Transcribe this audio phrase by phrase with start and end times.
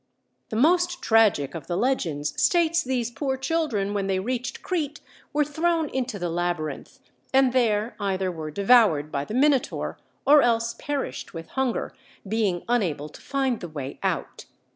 [0.49, 4.99] The most tragic of the legends states these poor children when they reached Crete
[5.31, 6.99] were thrown into the Labyrinth,
[7.31, 11.93] and there either were devoured by the Minotaur or else perished with hunger,
[12.27, 14.45] being unable to find the way out.